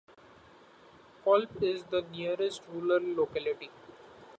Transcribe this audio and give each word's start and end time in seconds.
Kolp 1.23 1.61
is 1.61 1.83
the 1.83 2.01
nearest 2.11 2.63
rural 2.73 3.03
locality. 3.15 3.69